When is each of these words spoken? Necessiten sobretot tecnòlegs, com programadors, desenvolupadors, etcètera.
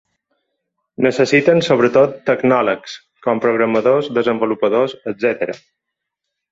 Necessiten 1.05 1.61
sobretot 1.67 2.17
tecnòlegs, 2.31 2.97
com 3.27 3.45
programadors, 3.47 4.13
desenvolupadors, 4.21 5.01
etcètera. 5.15 5.63